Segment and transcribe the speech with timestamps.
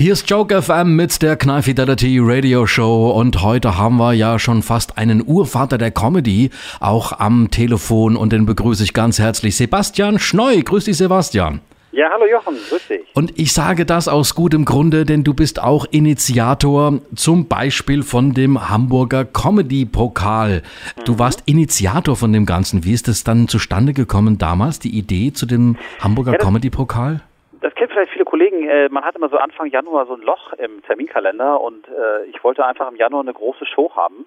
[0.00, 4.38] Hier ist Joke FM mit der Knall Fidelity Radio Show und heute haben wir ja
[4.38, 6.48] schon fast einen Urvater der Comedy
[6.80, 10.58] auch am Telefon und den begrüße ich ganz herzlich Sebastian Schneu.
[10.62, 11.60] Grüß dich Sebastian.
[11.92, 13.00] Ja, hallo Jochen, grüß dich.
[13.12, 18.32] Und ich sage das aus gutem Grunde, denn du bist auch Initiator zum Beispiel von
[18.32, 20.62] dem Hamburger Comedy Pokal.
[21.04, 21.18] Du mhm.
[21.18, 22.84] warst Initiator von dem Ganzen.
[22.84, 27.20] Wie ist es dann zustande gekommen damals, die Idee zu dem Hamburger ja, Comedy Pokal?
[27.60, 28.68] Das kennen vielleicht viele Kollegen.
[28.68, 32.42] Äh, man hat immer so Anfang Januar so ein Loch im Terminkalender und äh, ich
[32.42, 34.26] wollte einfach im Januar eine große Show haben.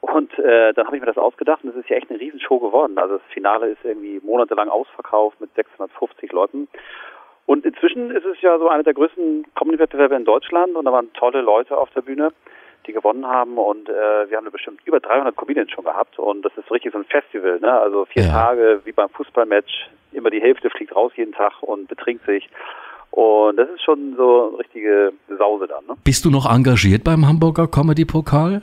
[0.00, 2.60] Und äh, dann habe ich mir das ausgedacht und es ist ja echt eine Riesenshow
[2.60, 2.98] geworden.
[2.98, 6.68] Also das Finale ist irgendwie monatelang ausverkauft mit 650 Leuten.
[7.46, 11.12] Und inzwischen ist es ja so einer der größten Comedy-Wettbewerbe in Deutschland und da waren
[11.14, 12.32] tolle Leute auf der Bühne,
[12.88, 13.92] die gewonnen haben und äh,
[14.28, 17.60] wir haben bestimmt über 300 Comedians schon gehabt und das ist richtig so ein Festival,
[17.60, 17.72] ne?
[17.72, 18.30] Also vier ja.
[18.30, 22.48] Tage wie beim Fußballmatch, immer die Hälfte fliegt raus jeden Tag und betrinkt sich.
[23.10, 25.84] Und das ist schon so eine richtige Sause dann.
[25.86, 25.94] Ne?
[26.04, 28.62] Bist du noch engagiert beim Hamburger Comedy Pokal?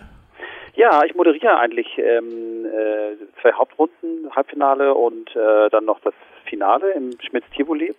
[0.76, 6.14] Ja, ich moderiere eigentlich ähm, äh, zwei Hauptrunden, Halbfinale und äh, dann noch das
[6.46, 7.96] Finale im Schmitz Tivoli.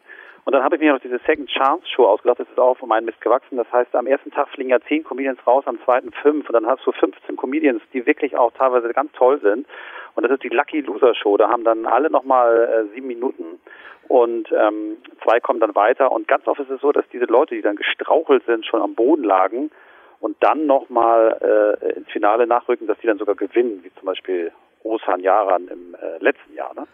[0.47, 2.39] Und dann habe ich mir noch diese Second Chance Show ausgedacht.
[2.39, 3.57] Das ist auch von meinem Mist gewachsen.
[3.57, 6.49] Das heißt, am ersten Tag fliegen ja zehn Comedians raus, am zweiten fünf.
[6.49, 9.67] Und dann hast du 15 Comedians, die wirklich auch teilweise ganz toll sind.
[10.15, 11.37] Und das ist die Lucky Loser Show.
[11.37, 13.59] Da haben dann alle nochmal äh, sieben Minuten.
[14.07, 16.13] Und ähm, zwei kommen dann weiter.
[16.13, 18.95] Und ganz oft ist es so, dass diese Leute, die dann gestrauchelt sind, schon am
[18.95, 19.73] Boden lagen,
[20.21, 24.53] und dann nochmal äh, ins Finale nachrücken, dass die dann sogar gewinnen, wie zum Beispiel
[24.83, 26.73] Osan Yaran im äh, letzten Jahr.
[26.75, 26.87] Ne?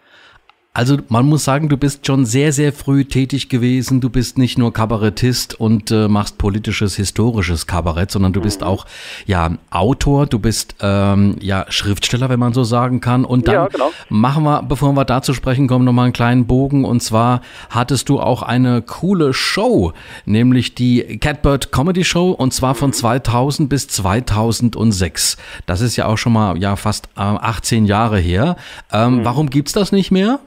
[0.74, 4.00] Also man muss sagen, du bist schon sehr, sehr früh tätig gewesen.
[4.00, 8.44] Du bist nicht nur Kabarettist und äh, machst politisches, historisches Kabarett, sondern du mhm.
[8.44, 8.86] bist auch
[9.26, 13.26] ja Autor, du bist ähm, ja Schriftsteller, wenn man so sagen kann.
[13.26, 13.90] Und dann ja, genau.
[14.08, 16.86] machen wir, bevor wir dazu sprechen kommen, nochmal einen kleinen Bogen.
[16.86, 19.92] Und zwar hattest du auch eine coole Show,
[20.24, 23.68] nämlich die Catbird Comedy Show und zwar von 2000 mhm.
[23.68, 25.36] bis 2006.
[25.66, 28.56] Das ist ja auch schon mal ja fast äh, 18 Jahre her.
[28.90, 29.24] Ähm, mhm.
[29.26, 30.40] Warum gibt's das nicht mehr?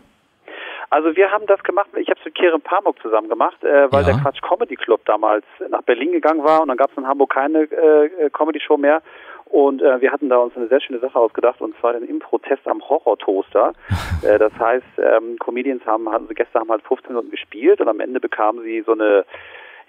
[0.95, 4.05] Also wir haben das gemacht, ich habe es mit Keren Pamuk zusammen gemacht, äh, weil
[4.05, 4.13] ja.
[4.13, 7.33] der Quatsch Comedy Club damals nach Berlin gegangen war und dann gab es in Hamburg
[7.33, 9.01] keine äh, Comedy Show mehr.
[9.43, 12.65] Und äh, wir hatten da uns eine sehr schöne Sache ausgedacht und zwar den Impro-Test
[12.65, 13.73] am Horror-Toaster.
[14.23, 17.99] äh, das heißt, ähm, Comedians haben, also Gäste haben halt 15 Minuten gespielt und am
[17.99, 19.25] Ende bekamen sie so eine,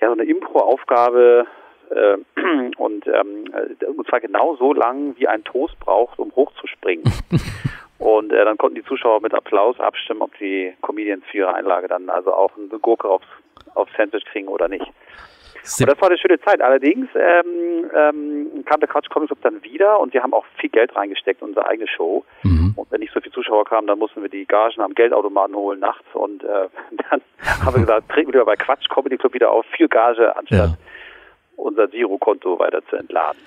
[0.01, 1.47] ja, so eine Impro-Aufgabe
[1.91, 2.17] äh,
[2.79, 7.05] und, ähm, äh, und zwar genau so lang, wie ein Toast braucht, um hochzuspringen.
[7.99, 11.89] Und äh, dann konnten die Zuschauer mit Applaus abstimmen, ob die Comedians für ihre Einlage
[11.89, 13.27] dann also auch eine Gurke aufs,
[13.75, 14.87] aufs Sandwich kriegen oder nicht.
[15.81, 16.61] Und das war eine schöne Zeit.
[16.61, 20.71] Allerdings ähm, ähm, kam der Couch Comics Club dann wieder und wir haben auch viel
[20.71, 22.25] Geld reingesteckt in unsere eigene Show.
[22.45, 22.75] Mhm.
[22.77, 25.81] Und wenn nicht so viele Zuschauer kamen, dann mussten wir die Gagen am Geldautomaten holen
[25.81, 26.07] nachts.
[26.13, 26.69] Und äh,
[27.11, 27.21] dann
[27.65, 30.77] haben wir gesagt, treten wir bei Quatsch Comedy Club wieder auf, viel Gage, anstatt ja.
[31.57, 33.41] unser Girokonto weiter zu entladen.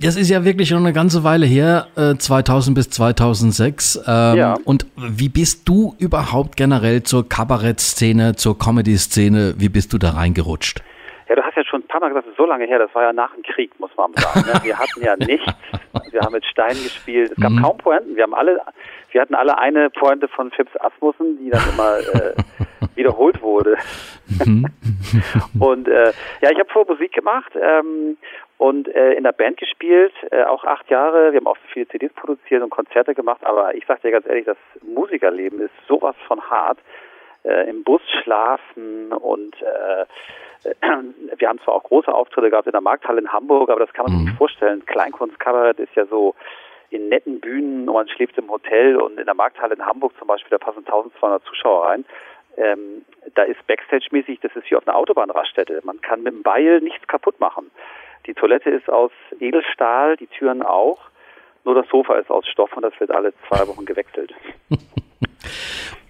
[0.00, 4.02] Das ist ja wirklich schon eine ganze Weile her, äh, 2000 bis 2006.
[4.06, 4.56] Ähm, ja.
[4.64, 10.82] Und wie bist du überhaupt generell zur Kabarettszene, zur Comedy-Szene, wie bist du da reingerutscht?
[11.28, 12.94] Ja, du hast ja schon ein paar Mal gesagt, das ist so lange her, das
[12.94, 14.46] war ja nach dem Krieg, muss man sagen.
[14.46, 14.60] Ne?
[14.62, 15.50] Wir hatten ja nichts,
[16.10, 17.62] wir haben mit Steinen gespielt, es gab mhm.
[17.62, 18.60] kaum Pointen, wir haben alle,
[19.10, 22.34] wir hatten alle eine Pointe von Phipps Asmussen, die dann immer äh,
[22.96, 23.76] wiederholt wurde.
[24.44, 24.66] Mhm.
[25.60, 28.16] und äh, ja, ich habe vor Musik gemacht ähm,
[28.58, 31.32] und äh, in der Band gespielt, äh, auch acht Jahre.
[31.32, 34.46] Wir haben auch viele CDs produziert und Konzerte gemacht, aber ich sage dir ganz ehrlich,
[34.46, 36.78] das Musikerleben ist sowas von hart.
[37.44, 40.06] Äh, Im Bus schlafen und äh,
[41.36, 44.04] wir haben zwar auch große Auftritte gehabt in der Markthalle in Hamburg, aber das kann
[44.04, 44.26] man sich mhm.
[44.28, 44.86] nicht vorstellen.
[44.86, 46.34] Kleinkunstkabarett ist ja so
[46.90, 50.28] in netten Bühnen und man schläft im Hotel und in der Markthalle in Hamburg zum
[50.28, 52.04] Beispiel, da passen 1200 Zuschauer rein.
[52.56, 53.04] Ähm,
[53.34, 55.80] da ist Backstage-mäßig, das ist wie auf einer Autobahnraststätte.
[55.84, 57.70] Man kann mit dem Beil nichts kaputt machen.
[58.26, 60.98] Die Toilette ist aus Edelstahl, die Türen auch.
[61.64, 64.34] Nur das Sofa ist aus Stoff und das wird alle zwei Wochen gewechselt.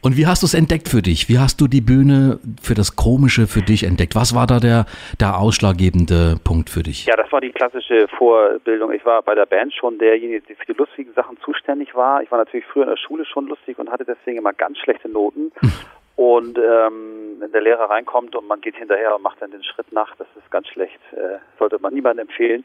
[0.05, 1.31] Und wie hast du es entdeckt für dich?
[1.31, 4.15] Wie hast du die Bühne für das Komische für dich entdeckt?
[4.15, 4.85] Was war da der,
[5.19, 7.07] der ausschlaggebende Punkt für dich?
[7.07, 8.93] Ja, das war die klassische Vorbildung.
[8.93, 12.23] Ich war bei der Band schon derjenige, der für die lustigen Sachen zuständig war.
[12.23, 15.09] Ich war natürlich früher in der Schule schon lustig und hatte deswegen immer ganz schlechte
[15.09, 15.53] Noten.
[16.17, 19.93] Und ähm, wenn der Lehrer reinkommt und man geht hinterher und macht dann den Schritt
[19.93, 21.01] nach, das ist ganz schlecht.
[21.13, 22.65] Äh, sollte man niemandem empfehlen.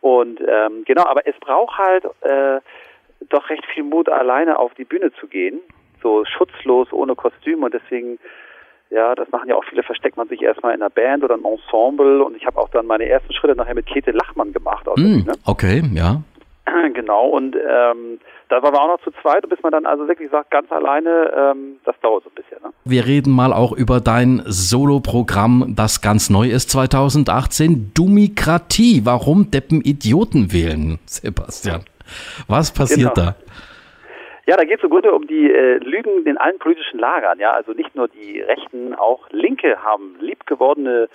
[0.00, 2.60] Und ähm, genau, aber es braucht halt äh,
[3.30, 5.60] doch recht viel Mut, alleine auf die Bühne zu gehen,
[6.02, 7.62] so schutzlos, ohne Kostüm.
[7.62, 8.18] Und deswegen,
[8.90, 11.46] ja, das machen ja auch viele, versteckt man sich erstmal in einer Band oder einem
[11.46, 12.22] Ensemble.
[12.22, 14.86] Und ich habe auch dann meine ersten Schritte nachher mit Käthe Lachmann gemacht.
[14.96, 16.20] Mm, okay, ja.
[16.94, 20.30] Genau, und ähm, da waren wir auch noch zu zweit, bis man dann also wirklich
[20.30, 22.62] sagt, ganz alleine, ähm, das dauert so ein bisschen.
[22.62, 22.70] Ne?
[22.84, 27.92] Wir reden mal auch über dein Soloprogramm, das ganz neu ist 2018.
[27.94, 29.02] Dumikratie.
[29.04, 31.84] Warum Deppen Idioten wählen, Sebastian?
[32.46, 33.30] Was passiert genau.
[33.30, 33.36] da?
[34.46, 37.38] Ja, da geht es im Grunde um die äh, Lügen in allen politischen Lagern.
[37.38, 41.08] Ja, also nicht nur die Rechten, auch Linke haben liebgewordene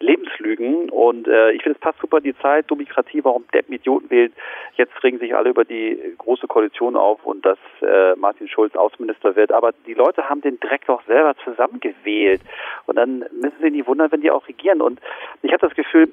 [0.00, 0.90] Lebenslügen.
[0.90, 4.32] Und äh, ich finde, es passt super die Zeit, Demokratie, warum Deppen Idioten wählt.
[4.76, 9.36] Jetzt regen sich alle über die große Koalition auf und dass äh, Martin Schulz Außenminister
[9.36, 9.52] wird.
[9.52, 12.40] Aber die Leute haben den Dreck doch selber zusammengewählt.
[12.86, 14.80] Und dann müssen sie nicht wundern, wenn die auch regieren.
[14.80, 15.00] Und
[15.42, 16.10] ich habe das Gefühl,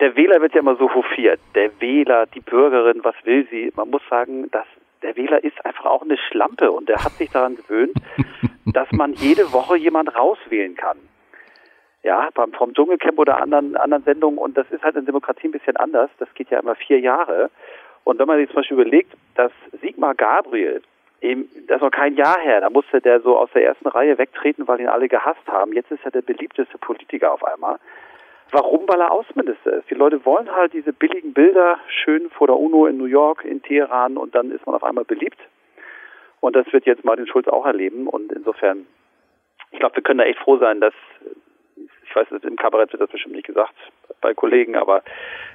[0.00, 1.40] der Wähler wird ja immer so hofiert.
[1.54, 3.70] Der Wähler, die Bürgerin, was will sie?
[3.76, 4.66] Man muss sagen, dass
[5.02, 7.94] der Wähler ist einfach auch eine Schlampe und der hat sich daran gewöhnt,
[8.66, 10.98] dass man jede Woche jemand rauswählen kann
[12.02, 14.38] ja, beim, vom Dschungelcamp oder anderen, anderen Sendungen.
[14.38, 16.10] Und das ist halt in Demokratie ein bisschen anders.
[16.18, 17.50] Das geht ja immer vier Jahre.
[18.04, 20.82] Und wenn man sich zum Beispiel überlegt, dass Sigmar Gabriel,
[21.20, 24.16] eben, das ist noch kein Jahr her, da musste der so aus der ersten Reihe
[24.16, 25.72] wegtreten, weil ihn alle gehasst haben.
[25.74, 27.78] Jetzt ist er der beliebteste Politiker auf einmal.
[28.52, 28.88] Warum?
[28.88, 29.90] Weil er Außenminister ist.
[29.90, 33.62] Die Leute wollen halt diese billigen Bilder schön vor der UNO in New York, in
[33.62, 35.38] Teheran und dann ist man auf einmal beliebt.
[36.40, 38.08] Und das wird jetzt Martin Schulz auch erleben.
[38.08, 38.86] Und insofern,
[39.70, 40.94] ich glaube, wir können da echt froh sein, dass
[42.10, 43.74] ich weiß, im Kabarett wird das bestimmt nicht gesagt
[44.20, 45.02] bei Kollegen, aber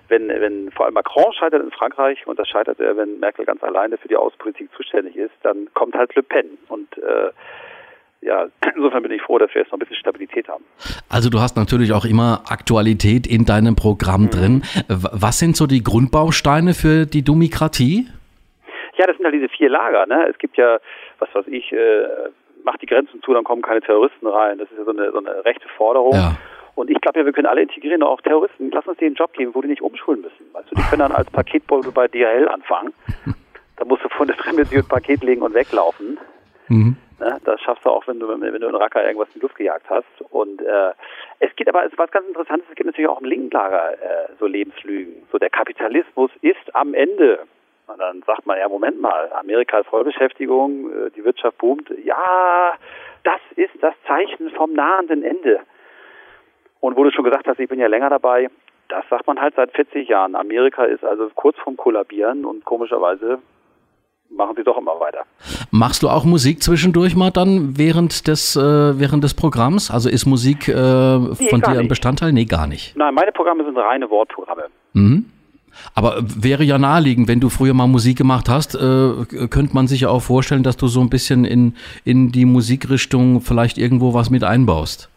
[0.07, 3.61] wenn, wenn vor allem Macron scheitert in Frankreich und das scheitert er, wenn Merkel ganz
[3.63, 7.31] alleine für die Außenpolitik zuständig ist, dann kommt halt Le Pen und äh,
[8.21, 10.63] ja, insofern bin ich froh, dass wir jetzt noch ein bisschen Stabilität haben.
[11.09, 14.29] Also du hast natürlich auch immer Aktualität in deinem Programm mhm.
[14.29, 14.63] drin.
[14.87, 18.07] Was sind so die Grundbausteine für die Demokratie?
[18.97, 20.05] Ja, das sind halt diese vier Lager.
[20.05, 20.27] Ne?
[20.29, 20.79] Es gibt ja,
[21.19, 22.07] was weiß ich, äh,
[22.65, 24.57] macht die Grenzen zu, dann kommen keine Terroristen rein.
[24.57, 26.13] Das ist ja so eine, so eine rechte Forderung.
[26.13, 26.35] Ja.
[26.75, 28.69] Und ich glaube ja, wir können alle integrieren, auch Terroristen.
[28.71, 30.45] Lass uns denen einen Job geben, wo die nicht umschulen müssen.
[30.51, 32.93] Weißt du, die können dann als Paketbote bei DHL anfangen.
[33.77, 36.17] Da musst du von der Fremdbeziehung ein Paket legen und weglaufen.
[36.67, 36.97] Mhm.
[37.19, 39.55] Ne, das schaffst du auch, wenn du, wenn du in Racker irgendwas in die Luft
[39.55, 40.05] gejagt hast.
[40.31, 40.91] Und äh,
[41.39, 44.27] es geht aber, es was ganz Interessantes, es gibt natürlich auch im linken Lager äh,
[44.37, 45.23] so Lebenslügen.
[45.31, 47.39] So der Kapitalismus ist am Ende.
[47.87, 51.89] Und dann sagt man, ja, Moment mal, Amerika ist Vollbeschäftigung, äh, die Wirtschaft boomt.
[52.03, 52.73] Ja,
[53.23, 55.59] das ist das Zeichen vom nahenden Ende.
[56.79, 58.49] Und wo du schon gesagt hast, ich bin ja länger dabei,
[58.89, 60.35] das sagt man halt seit 40 Jahren.
[60.35, 63.39] Amerika ist also kurz vorm Kollabieren und komischerweise
[64.29, 65.23] machen sie doch immer weiter.
[65.71, 68.59] Machst du auch Musik zwischendurch mal dann während des, äh,
[68.99, 69.91] während des Programms?
[69.91, 72.31] Also ist Musik äh, nee, von dir ein Bestandteil?
[72.33, 72.95] Nee, gar nicht.
[72.95, 74.65] Nein, meine Programme sind reine Wortprogramme.
[74.93, 75.25] Mhm.
[75.93, 80.01] Aber wäre ja naheliegend, wenn du früher mal Musik gemacht hast, äh, könnte man sich
[80.01, 84.29] ja auch vorstellen, dass du so ein bisschen in, in die Musikrichtung vielleicht irgendwo was
[84.29, 85.09] mit einbaust.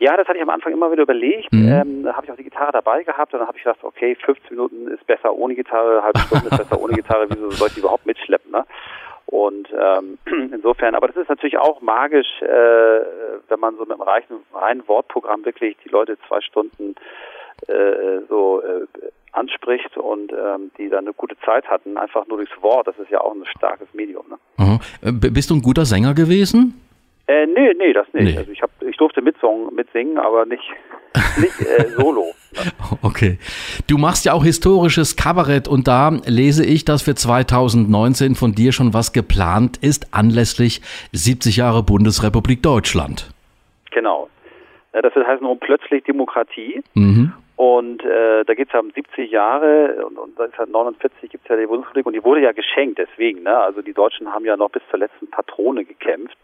[0.00, 1.52] Ja, das hatte ich am Anfang immer wieder überlegt.
[1.52, 1.68] Mhm.
[1.68, 4.16] Ähm, da habe ich auch die Gitarre dabei gehabt und dann habe ich gedacht, okay,
[4.24, 7.74] 15 Minuten ist besser ohne Gitarre, halbe Stunde ist besser ohne Gitarre, wieso soll ich
[7.74, 8.50] die überhaupt mitschleppen?
[8.50, 8.64] Ne?
[9.26, 10.18] Und ähm,
[10.54, 14.88] insofern, aber das ist natürlich auch magisch, äh, wenn man so mit einem reichen, reinen
[14.88, 16.94] Wortprogramm wirklich die Leute zwei Stunden
[17.68, 18.86] äh, so äh,
[19.32, 22.86] anspricht und ähm, die dann eine gute Zeit hatten, einfach nur durchs Wort.
[22.86, 24.24] Das ist ja auch ein starkes Medium.
[24.28, 24.80] Ne?
[25.02, 25.20] Mhm.
[25.20, 26.80] Bist du ein guter Sänger gewesen?
[27.26, 28.24] Äh, nee, nee, das nicht.
[28.24, 28.38] Nee.
[28.38, 30.64] Also ich, hab, ich durfte mitsong, mitsingen, aber nicht,
[31.38, 32.26] nicht äh, solo.
[33.02, 33.38] Okay.
[33.86, 38.72] Du machst ja auch historisches Kabarett und da lese ich, dass für 2019 von dir
[38.72, 43.30] schon was geplant ist anlässlich 70 Jahre Bundesrepublik Deutschland.
[43.92, 44.28] Genau.
[44.92, 46.82] Das heißt nun plötzlich Demokratie.
[46.94, 47.32] Mhm.
[47.60, 51.50] Und äh, da geht es ja um 70 Jahre und, und seit 49 gibt es
[51.50, 53.42] ja die Bundesrepublik und die wurde ja geschenkt deswegen.
[53.42, 53.54] Ne?
[53.54, 56.38] Also die Deutschen haben ja noch bis zur letzten Patrone gekämpft.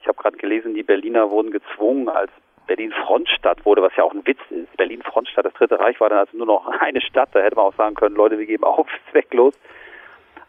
[0.00, 2.30] Ich habe gerade gelesen, die Berliner wurden gezwungen, als
[2.66, 4.74] Berlin Frontstadt wurde, was ja auch ein Witz ist.
[4.78, 7.28] Berlin Frontstadt, das Dritte Reich war dann also nur noch eine Stadt.
[7.34, 9.52] Da hätte man auch sagen können, Leute, wir geben auf, zwecklos.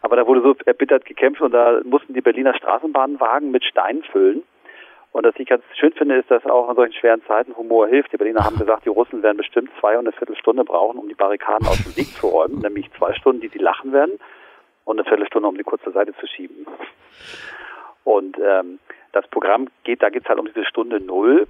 [0.00, 4.44] Aber da wurde so erbittert gekämpft und da mussten die Berliner Straßenbahnwagen mit Steinen füllen.
[5.12, 8.12] Und was ich ganz schön finde, ist, dass auch in solchen schweren Zeiten Humor hilft.
[8.12, 11.14] Die Berliner haben gesagt, die Russen werden bestimmt zwei und eine Viertelstunde brauchen, um die
[11.14, 12.58] Barrikaden aus dem Weg zu räumen.
[12.62, 14.20] Nämlich zwei Stunden, die sie lachen werden
[14.84, 16.66] und eine Viertelstunde, um die kurz zur Seite zu schieben.
[18.04, 18.78] Und ähm,
[19.12, 21.48] das Programm geht, da geht es halt um diese Stunde Null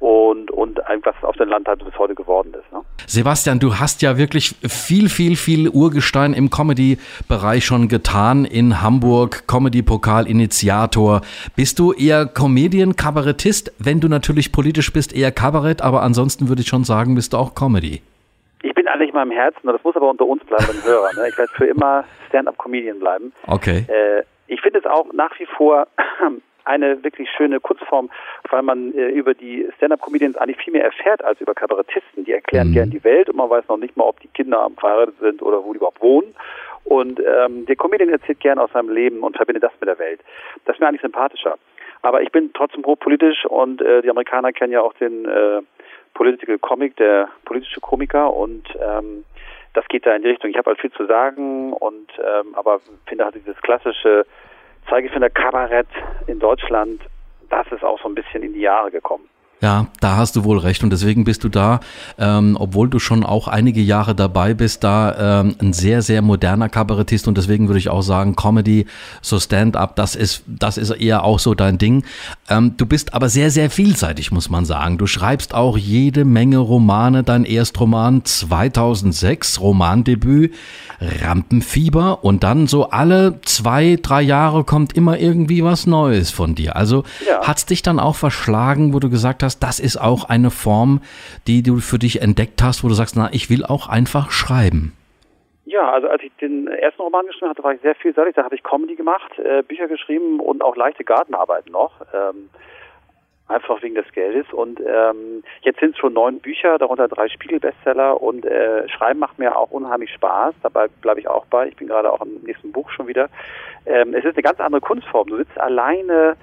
[0.00, 2.72] und, und was auf dem Land halt bis heute geworden ist.
[2.72, 2.80] Ne?
[3.06, 9.46] Sebastian, du hast ja wirklich viel, viel, viel Urgestein im Comedy-Bereich schon getan in Hamburg,
[9.46, 11.22] Comedy-Pokal-Initiator.
[11.56, 13.72] Bist du eher Comedian, Kabarettist?
[13.78, 17.38] Wenn du natürlich politisch bist, eher Kabarett, aber ansonsten würde ich schon sagen, bist du
[17.38, 18.02] auch Comedy.
[18.62, 21.14] Ich bin eigentlich mal im Herzen, das muss aber unter uns bleiben, den Hörern.
[21.16, 21.28] Ne?
[21.28, 23.32] Ich werde für immer Stand-up-Comedian bleiben.
[23.46, 23.86] Okay.
[23.88, 25.86] Äh, ich finde es auch nach wie vor
[26.68, 28.10] eine wirklich schöne Kurzform,
[28.50, 32.24] weil man äh, über die Stand-Up-Comedians eigentlich viel mehr erfährt als über Kabarettisten.
[32.24, 32.74] Die erklären mhm.
[32.74, 35.42] gern die Welt und man weiß noch nicht mal, ob die Kinder am verheiratet sind
[35.42, 36.34] oder wo die überhaupt wohnen.
[36.84, 40.20] Und ähm, der Comedian erzählt gern aus seinem Leben und verbindet das mit der Welt.
[40.64, 41.56] Das ist mir eigentlich sympathischer.
[42.02, 45.60] Aber ich bin trotzdem hochpolitisch und äh, die Amerikaner kennen ja auch den äh,
[46.14, 49.24] Political Comic, der politische Komiker und ähm,
[49.74, 50.50] das geht da in die Richtung.
[50.50, 54.26] Ich habe halt viel zu sagen und ähm, aber finde halt dieses klassische
[54.88, 55.88] Zeigefinder-Kabarett
[56.26, 57.02] in Deutschland,
[57.50, 59.28] das ist auch so ein bisschen in die Jahre gekommen.
[59.60, 61.80] Ja, da hast du wohl recht und deswegen bist du da,
[62.16, 66.68] ähm, obwohl du schon auch einige Jahre dabei bist, da ähm, ein sehr, sehr moderner
[66.68, 68.86] Kabarettist und deswegen würde ich auch sagen, Comedy,
[69.20, 72.04] so Stand-up, das ist, das ist eher auch so dein Ding.
[72.48, 74.96] Ähm, du bist aber sehr, sehr vielseitig, muss man sagen.
[74.96, 80.54] Du schreibst auch jede Menge Romane, dein Erstroman 2006, Romandebüt,
[81.00, 86.76] Rampenfieber und dann so alle zwei, drei Jahre kommt immer irgendwie was Neues von dir.
[86.76, 87.40] Also ja.
[87.42, 91.00] hat's dich dann auch verschlagen, wo du gesagt hast, hast, das ist auch eine Form,
[91.46, 94.92] die du für dich entdeckt hast, wo du sagst, na, ich will auch einfach schreiben.
[95.64, 98.34] Ja, also als ich den ersten Roman geschrieben hatte, war ich sehr vielseitig.
[98.34, 101.92] Da habe ich Comedy gemacht, äh, Bücher geschrieben und auch leichte Gartenarbeiten noch.
[102.14, 102.50] Ähm,
[103.48, 104.46] einfach wegen des Geldes.
[104.52, 109.38] Und ähm, jetzt sind es schon neun Bücher, darunter drei Spiegel-Bestseller und äh, Schreiben macht
[109.38, 110.54] mir auch unheimlich Spaß.
[110.62, 111.68] Dabei bleibe ich auch bei.
[111.68, 113.28] Ich bin gerade auch im nächsten Buch schon wieder.
[113.86, 115.28] Ähm, es ist eine ganz andere Kunstform.
[115.28, 116.36] Du sitzt alleine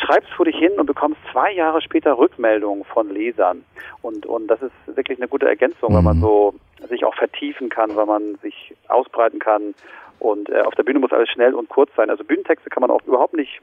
[0.00, 3.64] schreibst vor dich hin und bekommst zwei Jahre später Rückmeldungen von Lesern.
[4.02, 5.96] Und, und das ist wirklich eine gute Ergänzung, mhm.
[5.96, 6.22] weil man mhm.
[6.22, 6.54] so
[6.88, 9.74] sich auch vertiefen kann, weil man sich ausbreiten kann.
[10.18, 12.10] Und äh, auf der Bühne muss alles schnell und kurz sein.
[12.10, 13.60] Also Bühnentexte kann man auch überhaupt nicht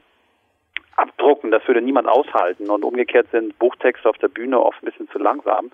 [0.96, 1.50] abdrucken.
[1.50, 2.70] Das würde niemand aushalten.
[2.70, 5.70] Und umgekehrt sind Buchtexte auf der Bühne oft ein bisschen zu langsam.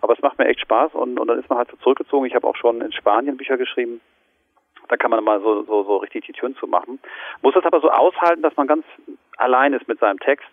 [0.00, 2.26] Aber es macht mir echt Spaß und, und dann ist man halt so zurückgezogen.
[2.26, 4.00] Ich habe auch schon in Spanien Bücher geschrieben.
[4.92, 6.98] Da kann man mal so, so, so richtig die Türen zu machen.
[7.40, 8.84] Muss das aber so aushalten, dass man ganz
[9.38, 10.50] allein ist mit seinem Text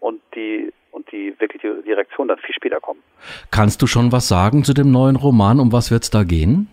[0.00, 1.94] und die und die wirklich die,
[2.26, 3.00] dann viel später kommen.
[3.52, 5.60] Kannst du schon was sagen zu dem neuen Roman?
[5.60, 6.68] Um was wird es da gehen?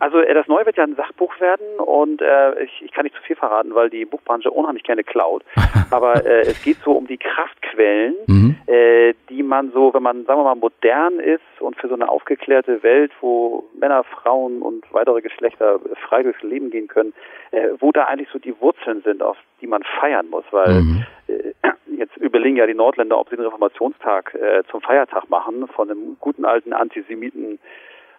[0.00, 3.14] Also äh, das Neue wird ja ein Sachbuch werden und äh, ich, ich kann nicht
[3.14, 5.44] zu viel verraten, weil die Buchbranche unheimlich gerne klaut.
[5.90, 8.56] Aber äh, es geht so um die Kraftquellen, mhm.
[8.66, 12.08] äh, die man so, wenn man, sagen wir mal, modern ist und für so eine
[12.08, 15.78] aufgeklärte Welt, wo Männer, Frauen und weitere Geschlechter
[16.08, 17.12] frei durchs Leben gehen können,
[17.50, 21.04] äh, wo da eigentlich so die Wurzeln sind, auf die man feiern muss, weil mhm.
[21.28, 25.90] äh, jetzt überlegen ja die Nordländer, ob sie den Reformationstag äh, zum Feiertag machen von
[25.90, 27.58] einem guten alten Antisemiten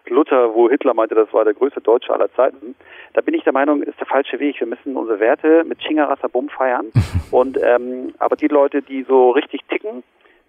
[0.06, 2.74] Luther, wo Hitler meinte, das war der größte Deutsche aller Zeiten.
[3.14, 4.58] Da bin ich der Meinung, ist der falsche Weg.
[4.60, 6.90] Wir müssen unsere Werte mit Chingarasabum feiern.
[7.30, 10.02] Und ähm, aber die Leute, die so richtig ticken,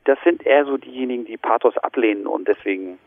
[0.05, 2.99] das sind eher so diejenigen, die Pathos ablehnen und deswegen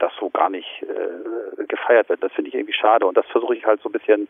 [0.00, 2.24] das so gar nicht äh, gefeiert wird.
[2.24, 4.26] Das finde ich irgendwie schade und das versuche ich halt so ein bisschen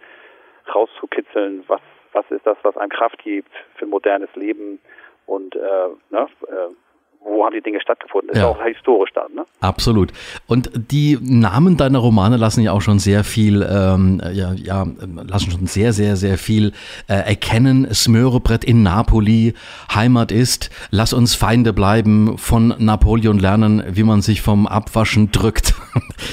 [0.75, 1.65] rauszukitzeln.
[1.67, 1.81] Was
[2.13, 4.81] was ist das, was einem Kraft gibt für ein modernes Leben
[5.27, 6.75] und äh, ne, äh,
[7.23, 8.31] wo haben die Dinge stattgefunden?
[8.31, 8.49] Ist ja.
[8.49, 9.45] auch historisch dann, ne?
[9.61, 10.13] Absolut.
[10.47, 14.87] Und die Namen deiner Romane lassen ja auch schon sehr viel, ähm, ja, ja,
[15.27, 16.73] lassen schon sehr, sehr, sehr viel
[17.09, 17.93] äh, erkennen.
[17.93, 19.55] Smörebrett in Napoli,
[19.95, 25.75] Heimat ist, lass uns Feinde bleiben, von Napoleon lernen, wie man sich vom Abwaschen drückt.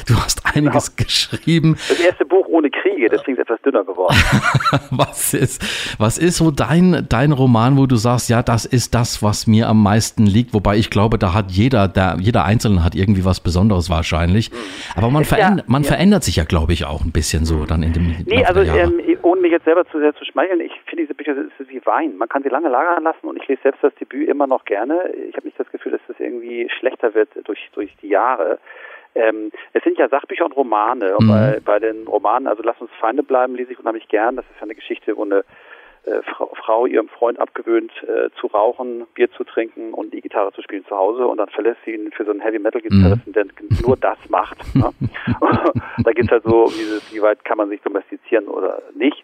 [0.05, 1.07] Du hast einiges genau.
[1.07, 1.77] geschrieben.
[1.89, 4.15] Das erste Buch ohne Kriege, deswegen ist etwas dünner geworden.
[4.91, 5.61] was ist,
[5.97, 9.67] was ist so dein, dein Roman, wo du sagst, ja, das ist das, was mir
[9.67, 13.39] am meisten liegt, wobei ich glaube, da hat jeder, da, jeder Einzelne hat irgendwie was
[13.41, 14.51] Besonderes wahrscheinlich.
[14.95, 15.89] Aber man, verändert, ja, man ja.
[15.89, 19.01] verändert sich ja, glaube ich, auch ein bisschen so dann in dem Nee, also ähm,
[19.23, 22.17] ohne mich jetzt selber zu sehr zu schmeicheln, ich finde diese Bücher ist wie Wein.
[22.17, 24.99] Man kann sie lange lagern lassen und ich lese selbst das Debüt immer noch gerne.
[25.29, 28.59] Ich habe nicht das Gefühl, dass das irgendwie schlechter wird durch, durch die Jahre.
[29.15, 31.15] Ähm, es sind ja Sachbücher und Romane.
[31.19, 31.27] Mhm.
[31.27, 34.35] Bei, bei den Romanen, also Lass uns Feinde bleiben, lese ich unheimlich gern.
[34.35, 35.43] Das ist ja eine Geschichte, wo eine
[36.23, 40.61] Frau, Frau ihrem Freund abgewöhnt äh, zu rauchen, Bier zu trinken und die Gitarre zu
[40.61, 43.33] spielen zu Hause und dann verlässt sie ihn für so einen Heavy Metal Gitarristen, mhm.
[43.33, 43.45] der
[43.85, 44.57] nur das macht.
[44.75, 44.91] Ne?
[46.03, 49.23] da geht es halt so um dieses, wie weit kann man sich domestizieren oder nicht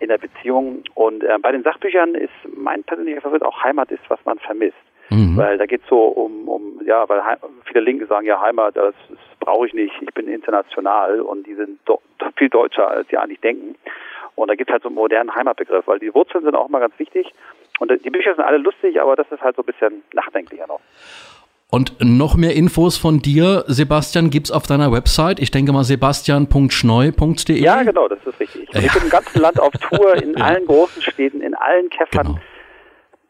[0.00, 0.82] in der Beziehung.
[0.94, 4.76] Und äh, bei den Sachbüchern ist mein persönlicher Favorit auch Heimat ist, was man vermisst.
[5.10, 5.36] Mhm.
[5.36, 7.20] Weil da geht es so um, um, ja, weil
[7.64, 11.54] viele Linke sagen ja Heimat, das, das brauche ich nicht, ich bin international und die
[11.54, 12.00] sind do
[12.36, 13.74] viel deutscher, als sie eigentlich denken.
[14.36, 16.80] Und da gibt es halt so einen modernen Heimatbegriff, weil die Wurzeln sind auch immer
[16.80, 17.32] ganz wichtig.
[17.78, 20.80] Und die Bücher sind alle lustig, aber das ist halt so ein bisschen nachdenklicher noch.
[21.70, 25.38] Und noch mehr Infos von dir, Sebastian, gibt es auf deiner Website.
[25.38, 27.62] Ich denke mal sebastian.schneu.de.
[27.62, 28.68] Ja, genau, das ist richtig.
[28.72, 28.80] Ja.
[28.80, 30.44] Ich bin im ganzen Land auf Tour, in ja.
[30.44, 32.26] allen großen Städten, in allen Käffern.
[32.26, 32.38] Genau.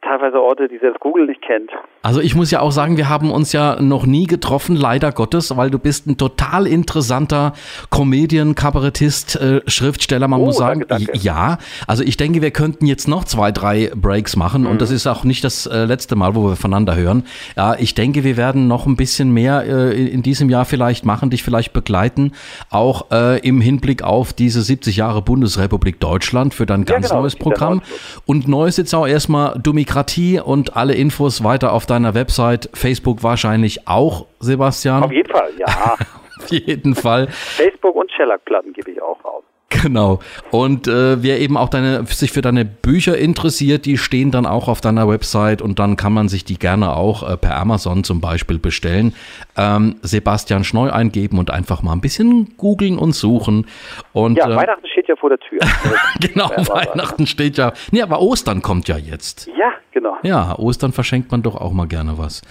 [0.01, 1.71] Teilweise Orte, die selbst Google nicht kennt.
[2.03, 5.55] Also ich muss ja auch sagen, wir haben uns ja noch nie getroffen, leider Gottes,
[5.57, 7.53] weil du bist ein total interessanter
[7.91, 10.27] Comedian, Kabarettist, äh, Schriftsteller.
[10.27, 11.19] Man Oh, muss sagen, danke, danke.
[11.19, 11.59] ja.
[11.87, 15.25] Also ich denke, wir könnten jetzt noch zwei, drei Breaks machen und das ist auch
[15.25, 17.25] nicht das äh, letzte Mal, wo wir voneinander hören.
[17.55, 21.29] Ja, ich denke, wir werden noch ein bisschen mehr äh, in, diesem Jahr vielleicht machen,
[21.29, 22.33] dich vielleicht begleiten,
[22.71, 27.21] auch äh, im Hinblick auf diese 70 Jahre Bundesrepublik Deutschland für dein Ja, ganz genau,
[27.21, 27.83] neues Programm.
[28.25, 33.23] Und neu ist jetzt auch erstmal Dumikratie und alle Infos weiter auf deiner Website, Facebook
[33.23, 35.03] wahrscheinlich auch, Sebastian.
[35.03, 35.67] Auf jeden Fall, ja.
[36.41, 37.29] Auf jeden Fall.
[37.29, 39.45] Facebook und Shellac-Platten gebe ich auch raus.
[39.71, 40.19] Genau.
[40.51, 44.67] Und äh, wer eben auch deine, sich für deine Bücher interessiert, die stehen dann auch
[44.69, 48.21] auf deiner Website und dann kann man sich die gerne auch äh, per Amazon zum
[48.21, 49.15] Beispiel bestellen.
[49.57, 53.67] Ähm, Sebastian Schneu eingeben und einfach mal ein bisschen googeln und suchen.
[54.13, 55.61] Und Ja, äh, Weihnachten steht ja vor der Tür.
[56.21, 57.73] genau, Weihnachten steht ja.
[57.93, 59.47] Nee, aber Ostern kommt ja jetzt.
[59.57, 60.17] ja, genau.
[60.23, 62.43] Ja, Ostern verschenkt man doch auch mal gerne was.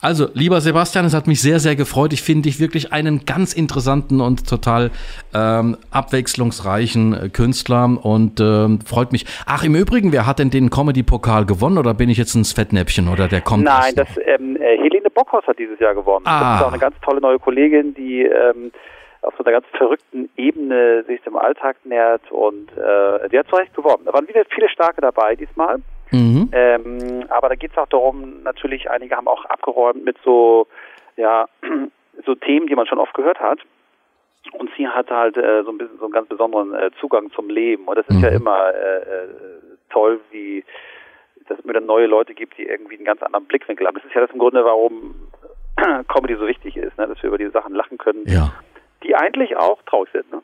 [0.00, 2.12] Also, lieber Sebastian, es hat mich sehr, sehr gefreut.
[2.12, 4.90] Ich finde dich wirklich einen ganz interessanten und total
[5.32, 9.26] ähm, abwechslungsreichen äh, Künstler und ähm, freut mich.
[9.46, 13.08] Ach, im Übrigen, wer hat denn den Comedy-Pokal gewonnen oder bin ich jetzt ins Fettnäpfchen
[13.08, 16.24] oder der kommt Nein, das ähm, äh, Helene Bockhaus hat dieses Jahr gewonnen.
[16.26, 16.40] Ah.
[16.40, 18.72] Das ist auch eine ganz tolle neue Kollegin, die ähm,
[19.24, 23.56] auf so einer ganz verrückten Ebene sich dem Alltag nähert und äh, die hat zu
[23.56, 24.04] Recht gewonnen.
[24.04, 25.78] Da waren wieder viele Starke dabei diesmal.
[26.10, 26.50] Mhm.
[26.52, 30.66] Ähm, aber da geht es auch darum, natürlich, einige haben auch abgeräumt mit so,
[31.16, 31.46] ja,
[32.26, 33.58] so Themen, die man schon oft gehört hat.
[34.52, 37.48] Und sie hat halt äh, so ein bisschen so einen ganz besonderen äh, Zugang zum
[37.48, 37.86] Leben.
[37.86, 38.36] Und das ist ja Mhm.
[38.36, 39.28] immer äh, äh,
[39.90, 40.64] toll, wie
[41.48, 43.96] dass es immer dann neue Leute gibt, die irgendwie einen ganz anderen Blickwinkel haben.
[43.96, 45.14] Das ist ja das im Grunde, warum
[46.08, 47.06] Comedy so wichtig ist, ne?
[47.06, 48.52] dass wir über diese Sachen lachen können, Ja.
[49.06, 50.30] Die eigentlich auch traurig sind.
[50.32, 50.38] Ne?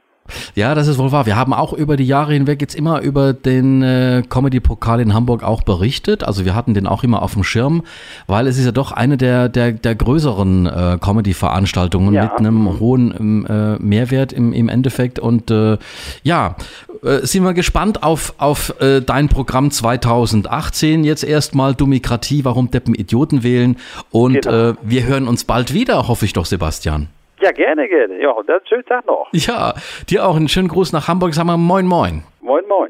[0.54, 1.26] Ja, das ist wohl wahr.
[1.26, 5.42] Wir haben auch über die Jahre hinweg jetzt immer über den äh, Comedy-Pokal in Hamburg
[5.42, 6.22] auch berichtet.
[6.22, 7.82] Also wir hatten den auch immer auf dem Schirm,
[8.28, 12.24] weil es ist ja doch eine der, der, der größeren äh, Comedy-Veranstaltungen Ja.
[12.24, 15.18] mit einem hohen ähm, äh, Mehrwert im, im Endeffekt.
[15.18, 15.78] Und äh,
[16.22, 16.54] ja,
[17.02, 21.02] äh, sind wir gespannt auf, auf äh, dein Programm 2018.
[21.02, 23.78] Jetzt erstmal Dumikratie, warum Deppen Idioten wählen.
[24.10, 24.70] Und Genau.
[24.70, 27.08] äh, wir hören uns bald wieder, hoffe ich doch, Sebastian.
[27.40, 28.20] Ja, gerne, gerne.
[28.20, 29.28] Ja, und dann schönen Tag noch.
[29.32, 29.74] Ja,
[30.08, 31.34] dir auch einen schönen Gruß nach Hamburg.
[31.34, 32.22] Sag mal Moin Moin.
[32.40, 32.88] Moin, moin.